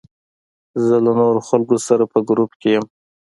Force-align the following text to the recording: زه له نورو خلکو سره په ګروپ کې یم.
زه 0.85 0.95
له 1.05 1.11
نورو 1.19 1.41
خلکو 1.49 1.75
سره 1.87 2.03
په 2.11 2.19
ګروپ 2.29 2.51
کې 2.61 2.69
یم. 2.75 2.85